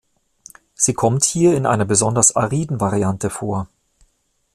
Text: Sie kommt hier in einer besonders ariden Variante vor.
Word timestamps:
Sie 0.73 0.95
kommt 0.95 1.23
hier 1.25 1.55
in 1.55 1.67
einer 1.67 1.85
besonders 1.85 2.35
ariden 2.35 2.79
Variante 2.79 3.29
vor. 3.29 3.69